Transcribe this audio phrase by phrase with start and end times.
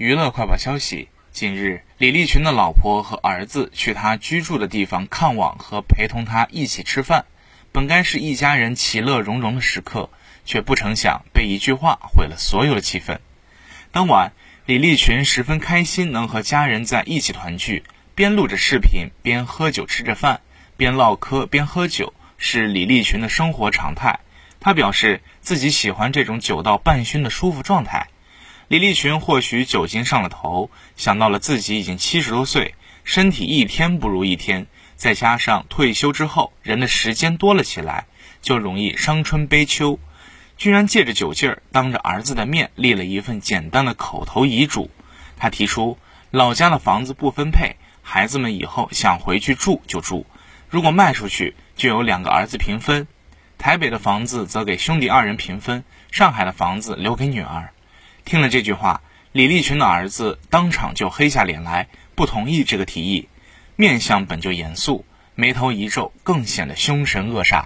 [0.00, 7.26] 娱乐快报消息：近日，李立群的老婆和儿子去他居住的地方看望和陪同他一起吃饭，
[7.70, 10.08] 本该是一家人其乐融融的时刻，
[10.46, 13.18] 却不成想被一句话毁了所有的气氛。
[13.92, 14.32] 当晚，
[14.64, 20.40] 李立群十分开心能和家人在一起团聚，边录着视频边喝酒吃着饭，
[20.78, 24.20] 边唠嗑边喝酒，是李立群的生活常态。
[24.60, 28.08] 他表示自己喜欢这种酒到半醺的舒服状态。
[28.70, 38.06] 李立群或许酒精上了头，想到了自己已经七十多岁，身体一天不如一天，再加上退休之后人的时间多了起来，
[38.40, 39.98] 就容易伤春悲秋，
[40.56, 44.88] 居然借着酒劲儿，当着儿子的面立了一份简单的口头遗嘱。
[45.36, 45.98] 他提出，
[46.30, 50.26] 老家的房子不分配，孩子们以后想回去住就住，
[50.68, 53.08] 如果卖出去，就有两个儿子平分，
[53.58, 57.72] 台北的房子则给兄弟二人平分，上海的房子留给女儿。
[58.30, 59.02] 听了这句话，
[59.32, 63.28] 李立群的儿子当场就黑下脸来，不同意这个提议。
[63.74, 67.64] 面相本就严肃，眉头一皱，更显得凶神恶煞。